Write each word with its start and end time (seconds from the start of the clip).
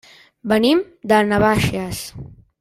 Venim 0.53 0.81
de 1.13 1.21
Navaixes. 1.29 2.03